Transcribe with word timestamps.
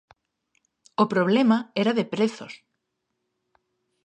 O 1.03 1.05
problema 1.13 1.57
era 1.81 1.95
de 1.97 2.05
prezos. 2.13 2.53